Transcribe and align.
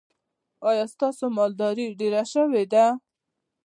ایا 0.69 0.85
ستاسو 0.93 1.25
مالداري 1.37 1.87
ډیره 1.99 2.23
شوې 2.33 2.63
ده؟ 2.73 2.85